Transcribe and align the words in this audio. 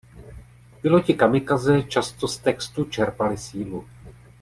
Piloti 0.81 1.13
kamikaze 1.15 1.83
často 1.83 2.27
z 2.27 2.37
textu 2.37 2.83
čerpali 2.83 3.37
sílu. 3.37 3.87